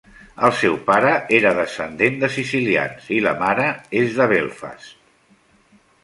[0.45, 3.67] El seu pare era descendent de sicilians i la mare
[4.01, 4.97] és de Belfast.